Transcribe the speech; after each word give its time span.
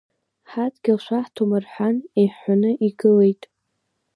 Ҳадгьыл 0.51 0.99
шәаҳҭом 1.05 1.51
рҳәан 1.63 1.97
иҳәҳәаны 2.21 2.71
игылеит. 2.87 3.41